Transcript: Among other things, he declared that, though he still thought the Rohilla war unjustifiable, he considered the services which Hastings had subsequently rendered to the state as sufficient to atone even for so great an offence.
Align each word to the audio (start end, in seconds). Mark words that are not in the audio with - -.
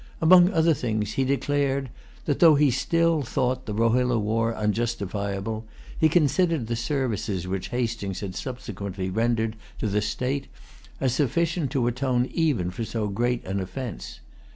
Among 0.19 0.51
other 0.51 0.73
things, 0.73 1.11
he 1.13 1.23
declared 1.23 1.91
that, 2.25 2.39
though 2.39 2.55
he 2.55 2.71
still 2.71 3.21
thought 3.21 3.67
the 3.67 3.73
Rohilla 3.75 4.17
war 4.17 4.51
unjustifiable, 4.55 5.63
he 5.95 6.09
considered 6.09 6.65
the 6.65 6.75
services 6.75 7.47
which 7.47 7.67
Hastings 7.69 8.21
had 8.21 8.33
subsequently 8.33 9.11
rendered 9.11 9.55
to 9.77 9.85
the 9.87 10.01
state 10.01 10.47
as 10.99 11.13
sufficient 11.13 11.69
to 11.73 11.85
atone 11.85 12.25
even 12.33 12.71
for 12.71 12.83
so 12.83 13.09
great 13.09 13.45
an 13.45 13.59
offence. 13.59 14.21